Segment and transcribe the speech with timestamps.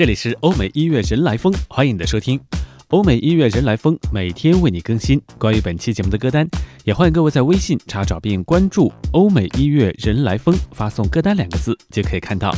[0.00, 2.40] 这里是欧美音乐人来疯，欢迎你的收听。
[2.88, 6.48] 欧美音乐人来疯每天为你更新关于本期节目的歌单，
[6.84, 12.50] 也欢迎各位在微信查找并关注“欧美音乐人来疯”，发送“歌单”两个字就可以看到。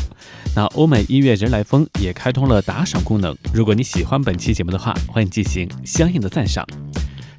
[0.55, 6.65] 那欧美音乐人来疯也开通了打赏功能，如果你喜欢本期节目的话，欢迎进行相应的赞赏。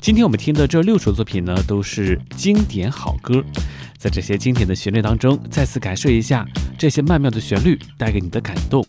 [0.01, 3.41] 今天我们听的这六首作品呢，都是经典好歌。
[4.03, 6.45] 在这些经典的旋律当中，再次感受一下
[6.77, 8.85] 这些曼妙的旋律带给你的感动。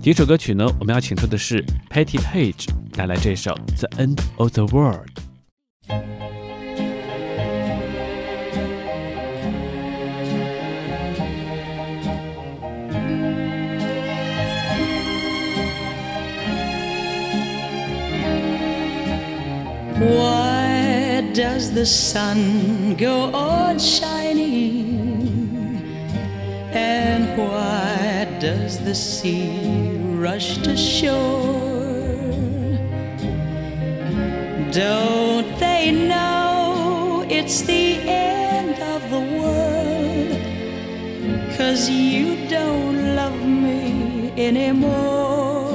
[0.00, 5.10] 第一首歌曲呢，我们要请出的是 Patty Page 带来这首《The End of the World》。
[20.00, 24.33] Why does the sun go on shining?
[28.44, 31.54] Does the sea rush to shore?
[34.70, 40.32] Don't they know it's the end of the world?
[41.56, 45.72] Cause you don't love me anymore.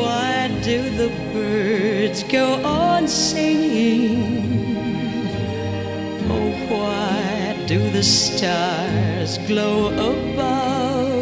[0.00, 4.24] Why do the birds go on singing?
[6.34, 7.13] Oh, why
[7.74, 11.16] do the stars glow above?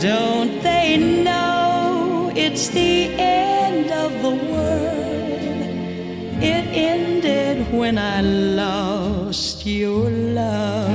[0.00, 5.52] Don't they know it's the end of the world?
[6.52, 8.22] It ended when I
[8.62, 10.10] lost your
[10.40, 10.90] love.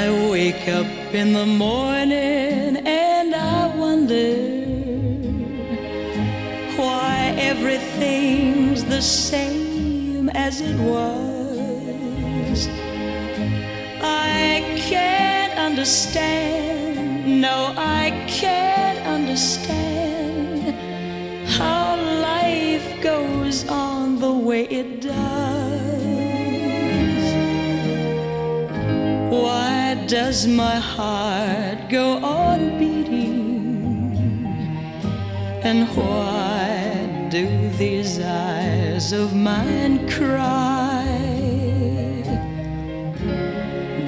[0.00, 4.32] I wake up in the morning and I wonder
[6.80, 9.55] why everything's the same
[10.46, 12.68] as it was.
[14.00, 20.62] I can't understand, no, I can't understand
[21.58, 21.96] how
[22.30, 25.16] life goes on the way it does.
[29.42, 33.26] Why does my heart go on beating?
[35.68, 37.44] And why do
[37.82, 38.45] these eyes
[38.96, 41.04] of mine cry?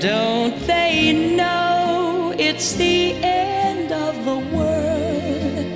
[0.00, 5.66] Don't they know it's the end of the world?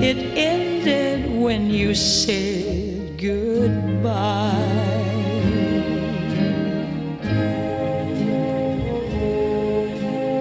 [0.00, 4.52] It ended when you said goodbye.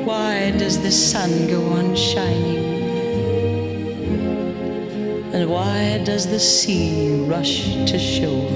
[0.05, 2.44] Why does the sun go on shining?
[5.45, 8.49] Why does the sea rush to shore?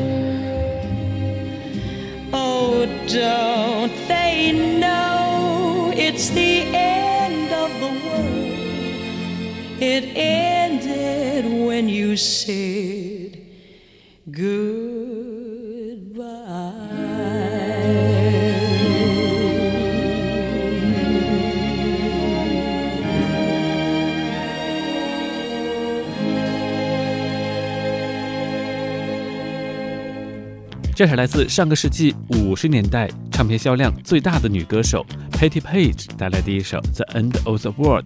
[2.34, 9.82] Oh, don't they know it's the end of the world?
[9.82, 12.99] It ended when you said
[31.00, 38.04] 这是来自上个世纪五十年代唱片销量最大的女歌手 Patty Page 带来的一首《The End of the World》。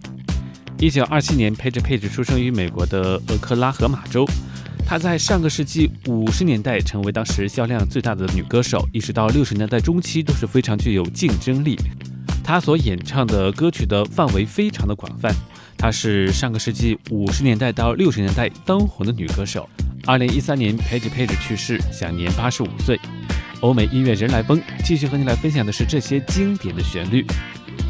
[0.78, 4.24] 一九二七年，Patty Page 出生于美国的俄克拉荷马州。
[4.86, 11.76] 她在上个世纪五十年代成为当时销量最大的女歌手，一直到六十年代中期都是非常具有竞争力。
[12.44, 15.34] 她所演唱的歌曲的范围非常的广泛，
[15.76, 19.68] 她是上个世纪五十年代到六十年代当红的女歌手。
[20.06, 23.00] 二零一三年，Page Page 去世，享年八十五岁。
[23.60, 27.24] 欧美音乐人来疯，继续和你来分享的是这些经典的旋律。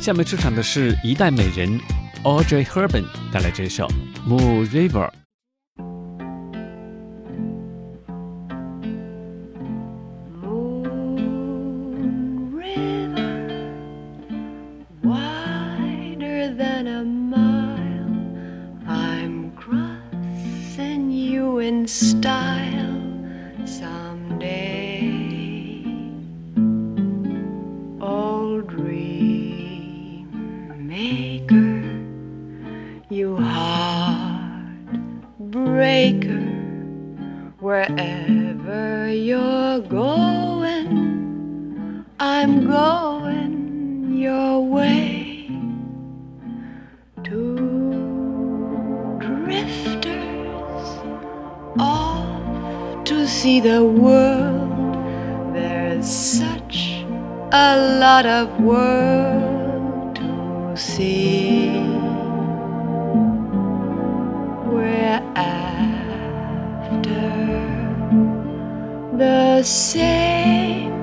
[0.01, 1.81] 下面出场的是一代美人
[2.23, 3.89] Audrey Hepburn 带来这首
[4.29, 5.11] 《Moon River》。
[22.25, 22.54] die.
[56.25, 57.05] Such
[57.53, 61.69] a lot of world to see.
[64.73, 66.00] We're after
[69.19, 70.94] the same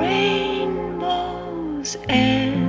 [0.00, 2.64] rainbows and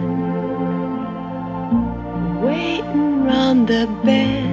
[2.43, 4.44] waiting round the bend.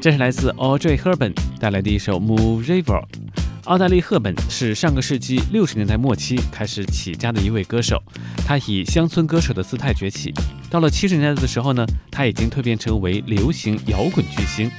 [0.00, 2.84] 这是来自 Audrey Hepburn 带来的一首《Move River》。
[3.64, 8.00] 澳大利赫本是上个世纪六十年代末期开始起家的一位歌手，
[8.46, 10.32] 他以乡村歌手的姿态崛起。
[10.70, 14.70] 到了七十年代的时候呢，他已经蜕变成为流行摇滚巨星。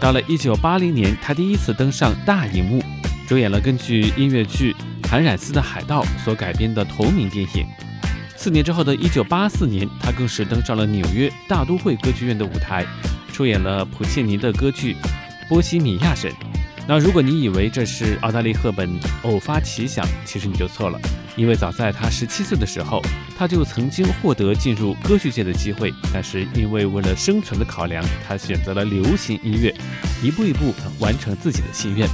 [0.00, 2.82] 到了一九八零年，他第一次登上大荧幕，
[3.28, 4.72] 主演了根据音乐剧
[5.02, 7.66] 《谭染斯的海盗》所改编的同名电影。
[8.34, 12.84] 四年之后的一九八四年，他更是登上了纽约大都会歌剧院的舞台，
[13.34, 14.94] 出演了普契尼的歌剧
[15.48, 16.32] 《波西米亚人》。
[16.86, 21.00] 那如果你以为这是奥黛丽·赫本偶发奇想，其实你就错了，
[21.34, 23.02] 因为早在她十七岁的时候，
[23.36, 29.74] 她就曾经获得进入歌剧界的机会，但是因为为了生存的考量，她选择了流行音乐，
[30.22, 32.08] 一步一步完成自己的心愿。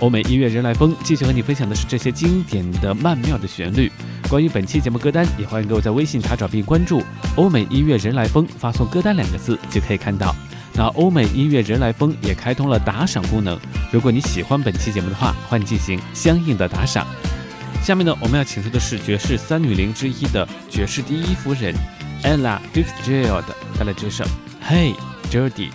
[0.00, 3.90] 欧美音乐人来疯继续和你分享的是这些经典的曼妙的旋律。
[4.28, 7.02] 关于本期节目歌单，也欢迎各位在微信查找并关注
[7.36, 10.34] “欧美音乐人来疯”，发送“歌单”两个字就可以看到。
[10.74, 13.56] 那欧美音乐人来疯也开通了打赏功能，
[13.92, 17.06] 如果你喜欢本期节目的话，欢迎进行相应的打赏。
[17.80, 21.72] 下面呢，我们要请出的是爵士三女伶之一的爵士第一夫人
[22.24, 23.44] Ella Fitzgerald
[23.78, 24.24] 带来这首
[24.68, 24.94] 《Hey
[25.30, 25.68] Judy》。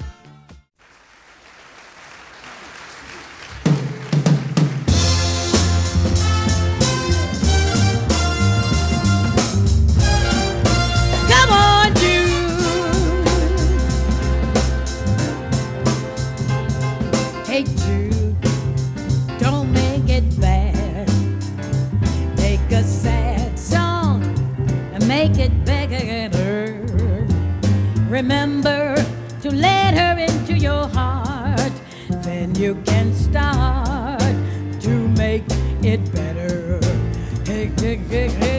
[29.41, 31.71] To let her into your heart,
[32.23, 34.19] then you can start
[34.81, 35.43] to make
[35.81, 36.79] it better.
[37.45, 37.97] Hey, hey,
[38.27, 38.58] hey,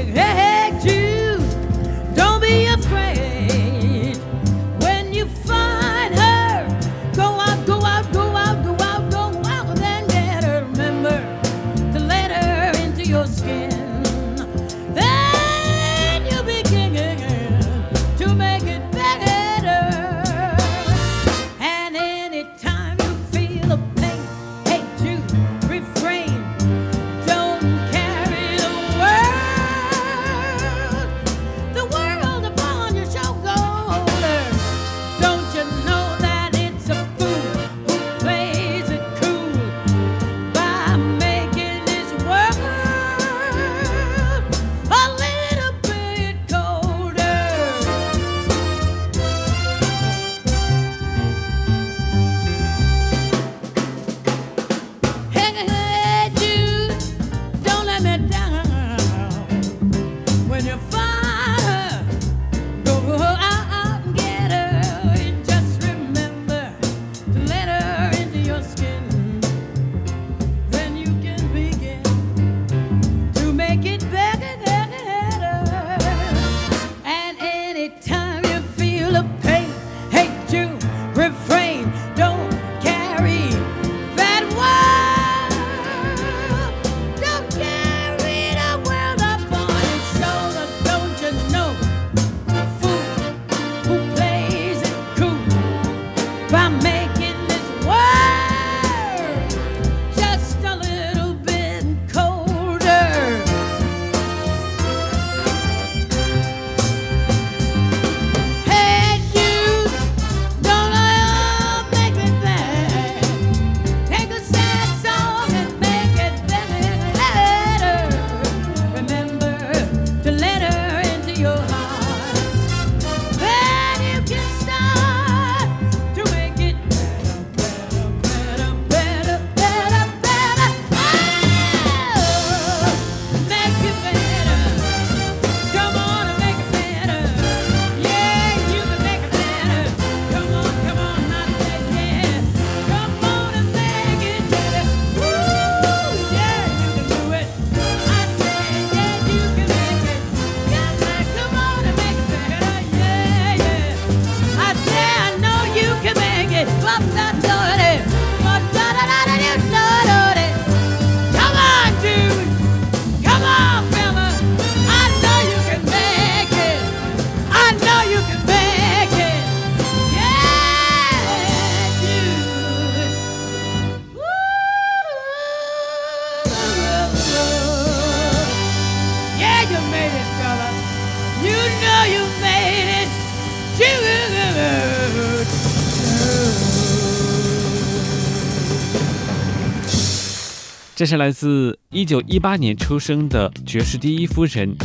[191.00, 194.76] 这是来自1918年出生的爵士第一夫人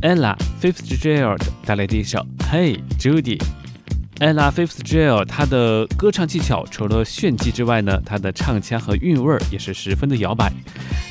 [0.00, 3.38] Ella Fitzgerald 带来的一首《Hey Judy》。
[4.20, 10.50] Ella Fitzgerald 她的歌唱技巧除了炫技之外呢，她的唱腔和韵味儿也是十分的摇摆。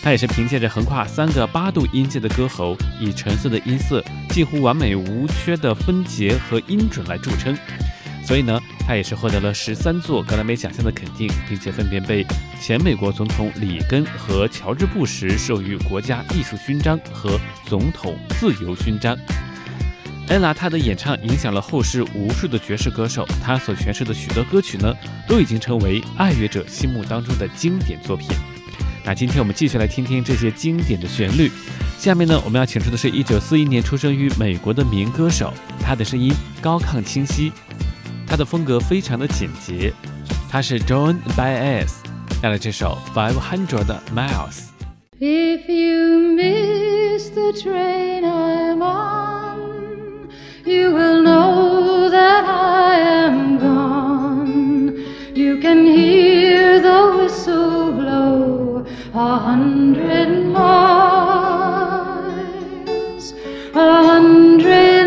[0.02, 7.56] 她也是凭借着横跨三个八度音阶的歌喉，以橙色的音色、近乎完美无缺的分节和音准来著称。
[8.26, 12.26] 所以呢，她也是获得了十三座格莱美奖项的肯定，并且分别被
[12.60, 19.18] 前美国总统里根和乔治布什授予国家艺术勋章和总统自由勋章。
[20.28, 24.94] 恩拉她的演唱影响了后世无数的爵士歌手，她所诠释的许多歌曲呢，
[25.28, 28.28] 都已经成为爱乐者心目当中的经典作品。
[29.06, 31.50] 那今天我们继续来听听这些经典的旋律。
[31.98, 37.52] 下面呢，我们要请出的是一九四一年出生于美国的民歌手，他的声音高亢清晰，
[38.28, 39.94] 他的风格非常的简洁。
[40.52, 41.90] 他是 John Baez，
[42.43, 44.69] 带来这首 Five Hundred Miles。
[45.21, 50.29] If you miss the train I'm on,
[50.67, 55.05] you will know that I am gone.
[55.35, 58.85] You can hear the whistle blow
[59.15, 60.85] a hundred miles,
[63.75, 64.98] a hundred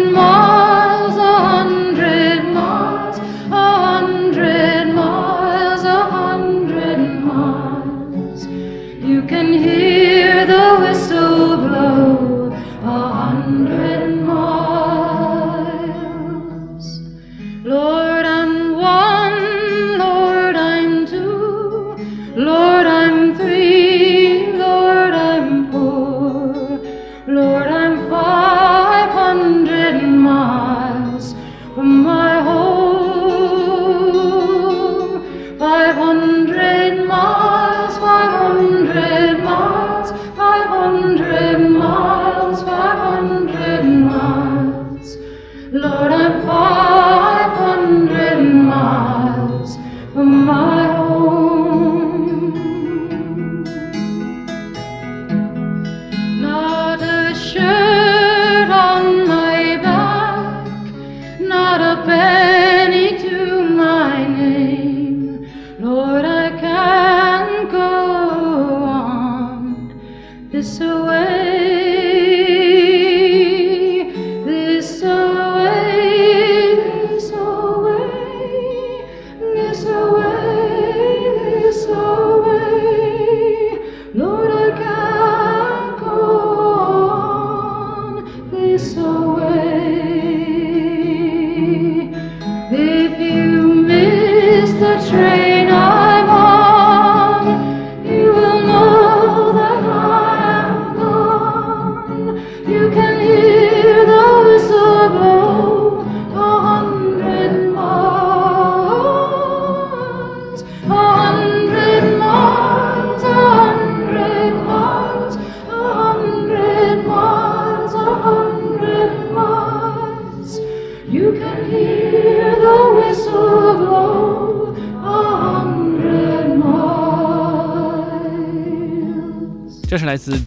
[62.06, 62.61] pe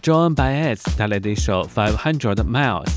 [0.06, 2.92] John Baez 带来的一首 Five Hundred Miles。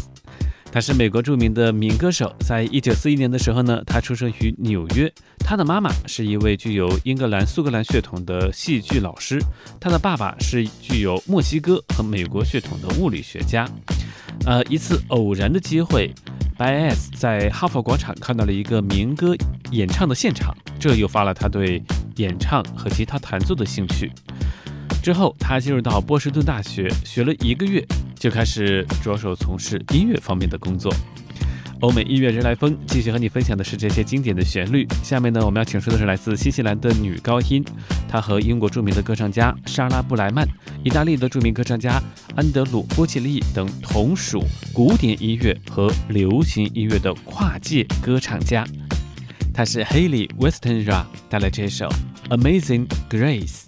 [0.71, 5.11] 他是美国著名的民歌手，在一九四一年的时候呢，他出生于纽约。
[5.39, 9.41] 他的妈妈是一位具有英格兰苏格兰血统的戏剧老师，
[9.79, 13.67] 他的爸爸是具有墨西哥和美国血统的物理学家。
[14.45, 16.13] 呃，一次偶然的机会
[16.59, 19.35] ，Baez 在哈佛广场看到了一个民歌
[19.71, 21.81] 演唱的现场，这诱发了他对
[22.17, 24.11] 演唱和吉他弹奏的兴趣。
[25.01, 30.93] 之后，他进入到波士顿大学，学了一个月，就开始着手从事音乐方面的工作。
[31.81, 34.86] 欧美音乐人来风继续和你分享的是这些经典的旋律。
[35.01, 37.63] 下面呢，我们要请出的是来自新西兰的女高音，
[38.05, 40.46] 她和英国著名的歌唱家莎拉布莱曼、
[40.84, 42.01] 意大利的著名歌唱家
[42.36, 44.43] 安德鲁波切利等同属
[44.74, 48.65] 古典音乐和流行音乐的跨界歌唱家。
[49.53, 51.88] 她是 Haley Westenra 带来这首
[52.38, 53.62] 《Amazing Grace》。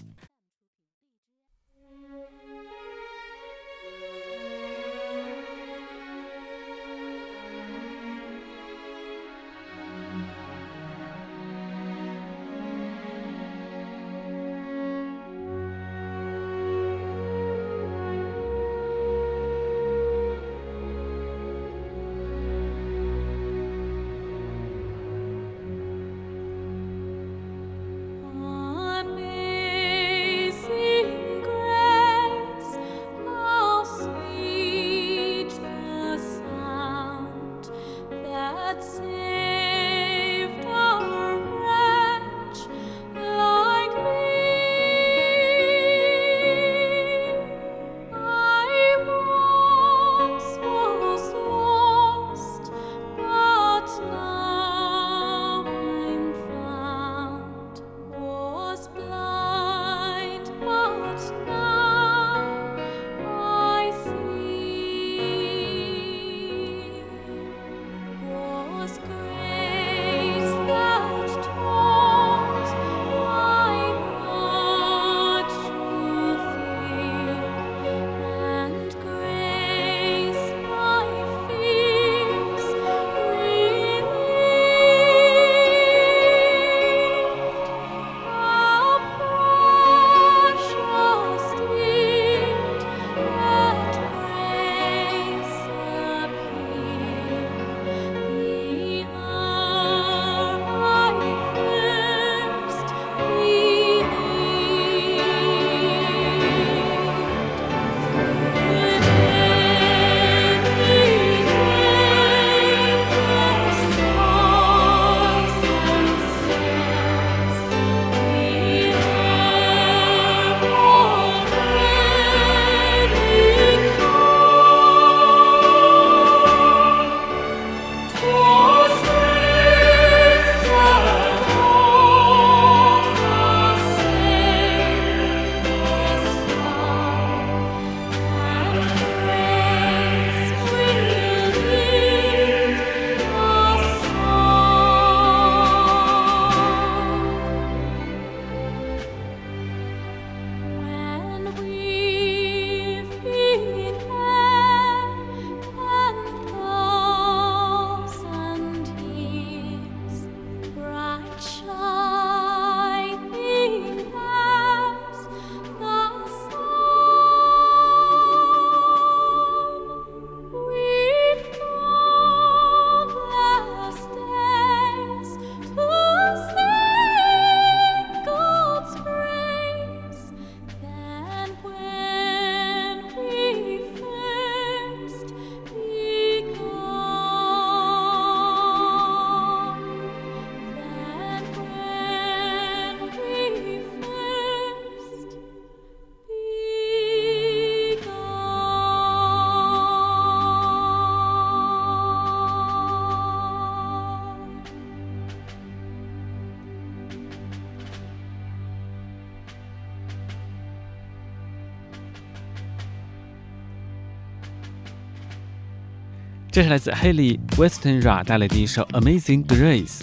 [216.52, 220.02] 这是来自 Haley Westenra 带来的一首《Amazing Grace》。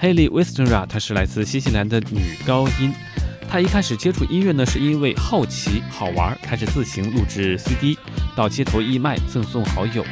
[0.00, 2.94] Haley Westenra 她是来自新西兰的女高音，
[3.48, 7.98] 她一开始接触音乐呢，是因为好奇好玩，开始自行录制 CD，
[8.36, 10.06] 到街头义卖赠送好友。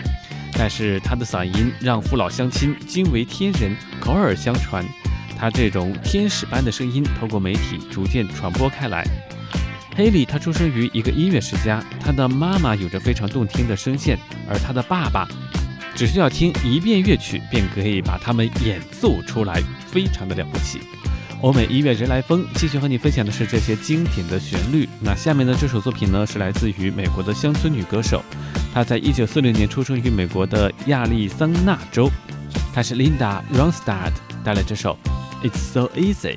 [0.58, 4.84] 但是她的嗓音让父老乡亲惊为天人，口耳相传。
[5.38, 9.04] 她这种天使般的声音，透过媒体逐渐传播开来。
[9.96, 15.26] Haley 她出生于一个音乐世家，她的妈妈有着非常动听的声线，而她的爸爸。
[15.94, 20.80] 只需要听一遍乐曲，便可以把它们演奏出来，非常的了不起。
[21.40, 24.88] 欧美音乐人来疯，继续和你分享的是这些经典的旋律。
[25.00, 28.24] 那下面的，这首作品呢是来自于美国的乡村女歌手，
[28.72, 32.10] 她在一九四六年出生于美国的亚利桑那州，
[32.74, 34.98] 她是 Linda Ronstadt，带来这首
[35.48, 36.36] 《It's So Easy》。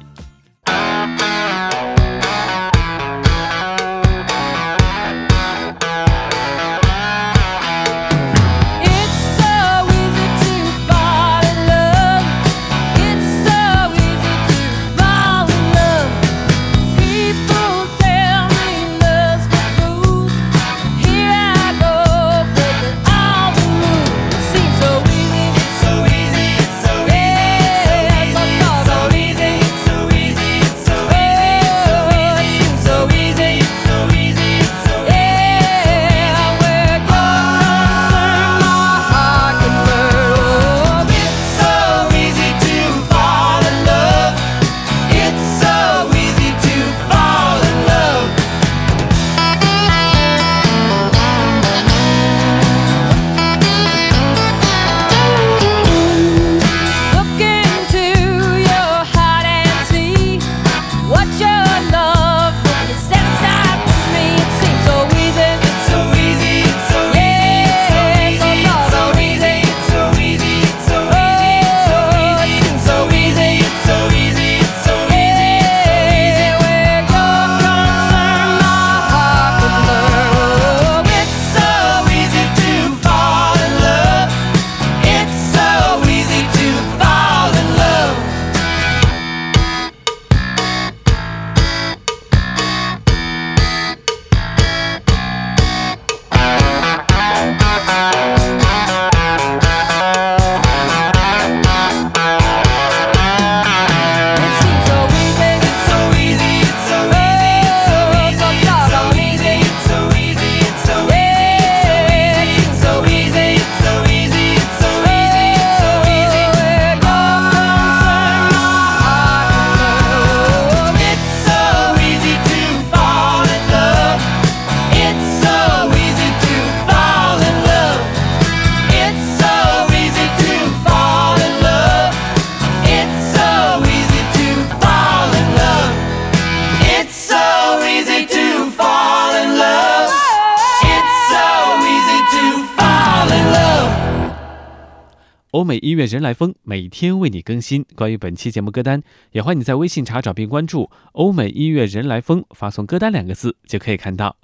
[145.68, 147.86] 美音乐人来疯，每天为你更新。
[147.94, 149.04] 关于本期节目歌单，
[149.34, 154.38] 也欢迎你在微信查找并关注“欧美音乐人来疯”，发送“歌单”两个字就可以看到。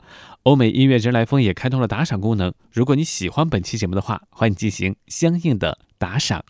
[0.43, 6.43] 欧美音乐人来疯也开通了打赏功能，如果你喜欢本期节目的话，欢迎进行相应的打赏。